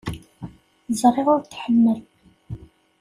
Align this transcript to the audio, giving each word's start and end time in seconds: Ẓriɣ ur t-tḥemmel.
Ẓriɣ 1.01 1.27
ur 1.33 1.41
t-tḥemmel. 1.41 1.99